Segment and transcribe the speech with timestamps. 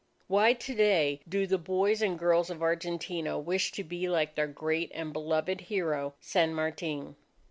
[0.25, 4.47] Why, to day, do the boys and girls of Argentina wish to be like their
[4.47, 7.15] great and beloved hero San Martin?